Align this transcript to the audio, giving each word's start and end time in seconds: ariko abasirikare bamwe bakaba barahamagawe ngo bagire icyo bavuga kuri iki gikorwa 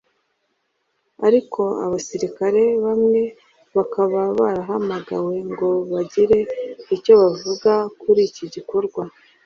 ariko 1.27 1.61
abasirikare 1.85 2.63
bamwe 2.85 3.21
bakaba 3.75 4.21
barahamagawe 4.39 5.35
ngo 5.51 5.69
bagire 5.91 6.39
icyo 6.95 7.13
bavuga 7.21 7.71
kuri 8.01 8.21
iki 8.29 8.45
gikorwa 8.55 9.01